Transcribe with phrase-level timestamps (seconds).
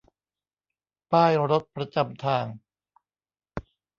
[1.11, 2.45] ป้ายรถประจำทาง